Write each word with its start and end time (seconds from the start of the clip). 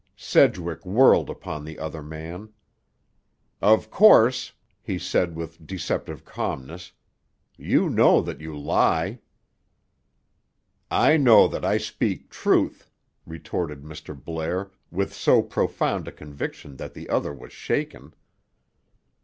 Sedgwick 0.17 0.83
whirled 0.83 1.29
upon 1.29 1.63
the 1.63 1.77
other 1.77 2.01
man. 2.01 2.49
"Of 3.61 3.91
course," 3.91 4.51
he 4.81 4.97
said 4.97 5.35
with 5.35 5.63
deceptive 5.63 6.25
calmness; 6.25 6.91
"you 7.55 7.87
know 7.87 8.19
that 8.19 8.41
you 8.41 8.57
lie." 8.57 9.19
"I 10.89 11.17
know 11.17 11.47
that 11.49 11.63
I 11.63 11.77
speak 11.77 12.31
truth," 12.31 12.89
retorted 13.27 13.83
Mr. 13.83 14.17
Blair 14.19 14.71
with 14.89 15.13
so 15.13 15.43
profound 15.43 16.07
a 16.07 16.11
conviction 16.11 16.77
that 16.77 16.95
the 16.95 17.07
other 17.07 17.31
was 17.31 17.53
shaken. 17.53 18.15